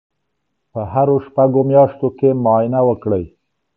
په 0.71 0.81
هرو 0.93 1.15
شپږو 1.25 1.61
میاشتو 1.69 2.07
کې 2.17 2.29
معاینه 2.43 2.81
وکړئ. 2.89 3.25